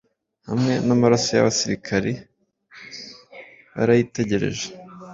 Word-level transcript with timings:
Hamwe 0.49 0.73
namaraso 0.85 1.29
yabasirikari 1.33 2.11
barayitegereje 3.75 4.67